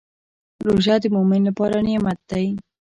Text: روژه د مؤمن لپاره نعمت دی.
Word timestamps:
روژه 0.67 0.95
د 1.03 1.05
مؤمن 1.15 1.41
لپاره 1.49 1.77
نعمت 1.87 2.19
دی. 2.29 2.45